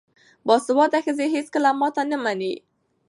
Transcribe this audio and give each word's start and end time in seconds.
باسواده 0.47 0.99
ښځې 1.05 1.25
هیڅکله 1.35 1.69
ماتې 1.79 2.03
نه 2.11 2.17
مني. 2.23 2.53